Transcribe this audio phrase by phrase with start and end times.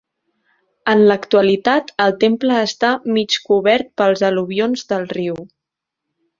[0.93, 5.41] En l'actualitat el temple està mig cobert pels al·luvions del riu.